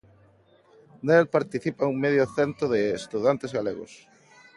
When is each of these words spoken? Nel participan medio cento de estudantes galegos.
Nel 1.07 1.25
participan 1.35 1.91
medio 2.03 2.25
cento 2.37 2.63
de 2.73 2.81
estudantes 2.99 3.51
galegos. 3.57 3.91